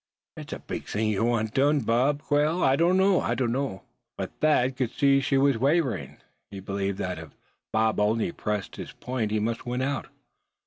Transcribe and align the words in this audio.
It's 0.35 0.51
a 0.51 0.57
big 0.57 0.85
thing 0.87 1.09
ye 1.09 1.19
want 1.19 1.53
done, 1.53 1.81
Bob 1.81 2.23
Quail. 2.23 2.63
I 2.63 2.75
dunno; 2.75 3.19
I 3.19 3.35
dunno!" 3.35 3.83
But 4.17 4.31
Thad 4.41 4.75
could 4.75 4.89
see 4.89 5.21
she 5.21 5.37
was 5.37 5.59
wavering. 5.59 6.17
He 6.49 6.59
believed 6.59 6.97
that 6.97 7.19
if 7.19 7.37
Bob 7.71 7.99
only 7.99 8.31
pressed 8.31 8.77
his 8.77 8.93
point 8.93 9.29
he 9.29 9.39
must 9.39 9.67
win 9.67 9.83
out. 9.83 10.07